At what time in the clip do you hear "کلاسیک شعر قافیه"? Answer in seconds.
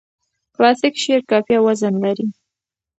0.55-1.57